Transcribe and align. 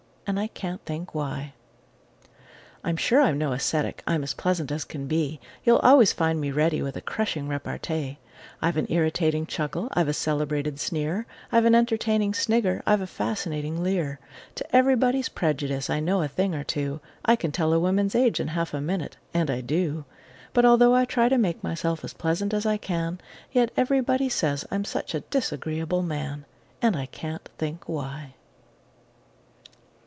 And 0.27 0.39
I 0.39 0.47
can't 0.47 0.79
think 0.85 1.13
why! 1.13 1.55
I'm 2.85 2.95
sure 2.95 3.19
I'm 3.21 3.37
no 3.37 3.51
ascetic: 3.51 4.01
I'm 4.07 4.23
as 4.23 4.33
pleasant 4.33 4.71
as 4.71 4.85
can 4.85 5.05
be; 5.05 5.41
You'll 5.65 5.79
always 5.79 6.13
find 6.13 6.39
me 6.39 6.51
ready 6.51 6.81
with 6.81 6.95
a 6.95 7.01
crushing 7.01 7.49
repartee; 7.49 8.17
I've 8.61 8.77
an 8.77 8.87
irritating 8.89 9.45
chuckle; 9.45 9.89
I've 9.93 10.07
a 10.07 10.13
celebrated 10.13 10.79
sneer; 10.79 11.25
I've 11.51 11.65
an 11.65 11.75
entertaining 11.75 12.33
snigger; 12.33 12.81
I've 12.87 13.01
a 13.01 13.07
fascinating 13.07 13.83
leer; 13.83 14.21
To 14.55 14.73
everybody's 14.75 15.27
prejudice 15.27 15.89
I 15.89 15.99
know 15.99 16.21
a 16.21 16.29
thing 16.29 16.55
or 16.55 16.63
two; 16.63 17.01
I 17.25 17.35
can 17.35 17.51
tell 17.51 17.73
a 17.73 17.79
woman's 17.79 18.15
age 18.15 18.39
in 18.39 18.49
half 18.49 18.73
a 18.73 18.79
minute 18.79 19.17
and 19.33 19.51
I 19.51 19.59
do 19.59 20.05
But 20.53 20.63
although 20.63 20.95
I 20.95 21.03
try 21.03 21.27
to 21.27 21.37
make 21.37 21.61
myself 21.61 22.05
as 22.05 22.13
pleasant 22.13 22.53
as 22.53 22.65
I 22.65 22.77
can, 22.77 23.19
Yet 23.51 23.71
everybody 23.75 24.29
says 24.29 24.65
I'm 24.71 24.85
such 24.85 25.13
a 25.13 25.21
disagreeable 25.21 26.03
man! 26.03 26.45
And 26.81 26.95
I 26.95 27.07
can't 27.07 27.43
think 27.57 27.89
why! 27.89 28.35